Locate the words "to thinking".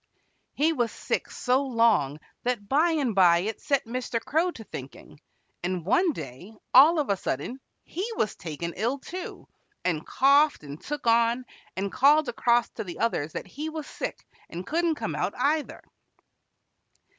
4.49-5.19